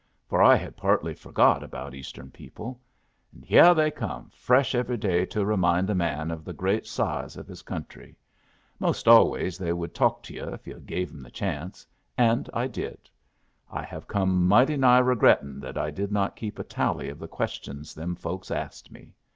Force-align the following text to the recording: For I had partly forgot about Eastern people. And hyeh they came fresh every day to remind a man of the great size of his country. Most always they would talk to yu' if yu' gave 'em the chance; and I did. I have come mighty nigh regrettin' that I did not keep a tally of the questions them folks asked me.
For 0.25 0.41
I 0.41 0.55
had 0.55 0.75
partly 0.77 1.13
forgot 1.13 1.61
about 1.61 1.93
Eastern 1.93 2.31
people. 2.31 2.81
And 3.31 3.45
hyeh 3.45 3.75
they 3.75 3.91
came 3.91 4.31
fresh 4.31 4.73
every 4.73 4.97
day 4.97 5.27
to 5.27 5.45
remind 5.45 5.91
a 5.91 5.93
man 5.93 6.31
of 6.31 6.43
the 6.43 6.53
great 6.53 6.87
size 6.87 7.37
of 7.37 7.45
his 7.45 7.61
country. 7.61 8.15
Most 8.79 9.07
always 9.07 9.59
they 9.59 9.71
would 9.71 9.93
talk 9.93 10.23
to 10.23 10.33
yu' 10.33 10.45
if 10.55 10.65
yu' 10.65 10.79
gave 10.79 11.11
'em 11.11 11.21
the 11.21 11.29
chance; 11.29 11.85
and 12.17 12.49
I 12.51 12.65
did. 12.65 13.11
I 13.69 13.83
have 13.83 14.07
come 14.07 14.47
mighty 14.47 14.75
nigh 14.75 14.97
regrettin' 15.01 15.59
that 15.59 15.77
I 15.77 15.91
did 15.91 16.11
not 16.11 16.35
keep 16.35 16.57
a 16.57 16.63
tally 16.63 17.07
of 17.09 17.19
the 17.19 17.27
questions 17.27 17.93
them 17.93 18.15
folks 18.15 18.49
asked 18.49 18.91
me. 18.91 19.13